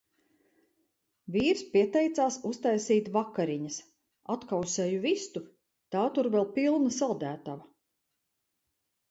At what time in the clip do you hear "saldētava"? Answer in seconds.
6.99-7.71